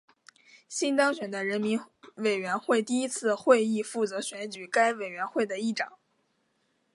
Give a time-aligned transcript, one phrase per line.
[0.67, 1.79] 新当选的人民
[2.15, 5.99] 委员会第一次会议负责选举该委员会的议长。